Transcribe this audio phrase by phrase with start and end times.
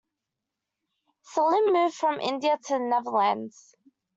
[1.21, 3.75] Salim moved from India to the Netherlands.